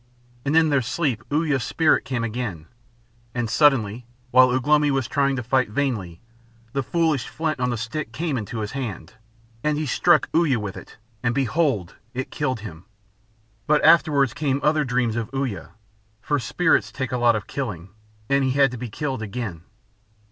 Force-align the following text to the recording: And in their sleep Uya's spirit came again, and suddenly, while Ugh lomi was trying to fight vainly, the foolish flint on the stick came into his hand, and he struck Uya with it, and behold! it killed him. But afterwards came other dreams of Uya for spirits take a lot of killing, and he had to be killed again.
And 0.45 0.55
in 0.57 0.69
their 0.69 0.81
sleep 0.81 1.23
Uya's 1.31 1.63
spirit 1.63 2.05
came 2.05 2.23
again, 2.23 2.65
and 3.35 3.47
suddenly, 3.47 4.07
while 4.31 4.49
Ugh 4.49 4.65
lomi 4.65 4.89
was 4.89 5.07
trying 5.07 5.35
to 5.35 5.43
fight 5.43 5.69
vainly, 5.69 6.19
the 6.73 6.81
foolish 6.81 7.27
flint 7.27 7.59
on 7.59 7.69
the 7.69 7.77
stick 7.77 8.11
came 8.11 8.35
into 8.35 8.61
his 8.61 8.71
hand, 8.71 9.13
and 9.63 9.77
he 9.77 9.85
struck 9.85 10.27
Uya 10.33 10.57
with 10.59 10.75
it, 10.75 10.97
and 11.21 11.35
behold! 11.35 11.97
it 12.15 12.31
killed 12.31 12.61
him. 12.61 12.85
But 13.67 13.85
afterwards 13.85 14.33
came 14.33 14.59
other 14.63 14.83
dreams 14.83 15.15
of 15.15 15.29
Uya 15.35 15.73
for 16.19 16.39
spirits 16.39 16.91
take 16.91 17.11
a 17.11 17.17
lot 17.19 17.35
of 17.35 17.45
killing, 17.45 17.89
and 18.27 18.43
he 18.43 18.53
had 18.53 18.71
to 18.71 18.77
be 18.77 18.89
killed 18.89 19.21
again. 19.21 19.61